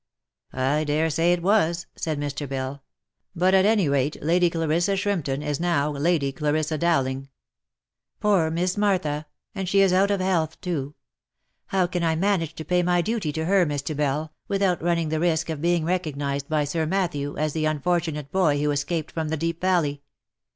"I 0.73 0.83
dare 0.83 1.11
say 1.11 1.31
it 1.31 1.43
was," 1.43 1.85
said 1.95 2.19
Mr. 2.19 2.49
Bell." 2.49 2.81
But, 3.35 3.53
at 3.53 3.65
any 3.67 3.87
rate, 3.87 4.17
Lady 4.19 4.49
Clarissa 4.49 4.95
Shrimpton 4.95 5.43
is 5.43 5.59
now 5.59 5.91
Lady 5.91 6.31
Clarissa 6.31 6.75
Dowling."" 6.79 7.29
Poor 8.19 8.49
Miss 8.49 8.77
Martha!— 8.77 9.27
and 9.53 9.69
she 9.69 9.79
is 9.81 9.93
out 9.93 10.09
of 10.09 10.19
health 10.19 10.59
too? 10.59 10.95
How 11.67 11.85
can 11.85 12.03
I 12.03 12.15
manage 12.15 12.55
to 12.55 12.65
pay 12.65 12.81
my 12.81 13.01
duty 13.03 13.31
to 13.33 13.45
her, 13.45 13.63
Mr. 13.63 13.95
Bell, 13.95 14.33
without 14.47 14.81
running 14.81 15.09
the 15.09 15.19
risk 15.19 15.51
of 15.51 15.61
being 15.61 15.85
recognised 15.85 16.49
by 16.49 16.63
Sir 16.63 16.87
Matthew, 16.87 17.37
as 17.37 17.53
the 17.53 17.65
unfortunate 17.65 18.31
boy 18.31 18.59
who 18.59 18.71
escaped 18.71 19.11
from 19.11 19.29
the 19.29 19.37
Deep 19.37 19.61
Valley 19.61 20.01